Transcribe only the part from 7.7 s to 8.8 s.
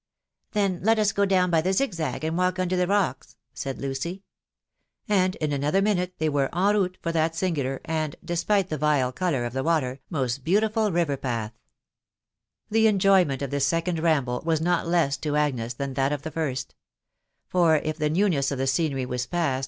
and {despite the